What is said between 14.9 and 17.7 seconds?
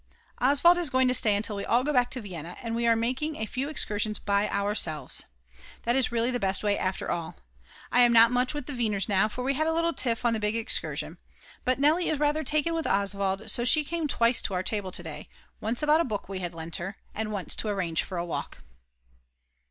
day, once about a book we had lent her, and once to